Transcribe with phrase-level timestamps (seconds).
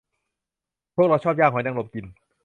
[0.95, 2.05] พวกเราชอบย่างหอยนางรมกิน